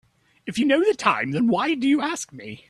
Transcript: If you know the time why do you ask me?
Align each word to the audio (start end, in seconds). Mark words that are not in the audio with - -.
If 0.47 0.57
you 0.57 0.65
know 0.65 0.83
the 0.83 0.93
time 0.95 1.31
why 1.47 1.75
do 1.75 1.87
you 1.87 2.01
ask 2.01 2.33
me? 2.33 2.59